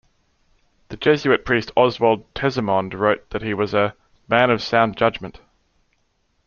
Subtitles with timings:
[0.89, 3.95] The Jesuit priest Oswald Tesimond wrote that he was "a
[4.27, 5.41] man of sound judgement.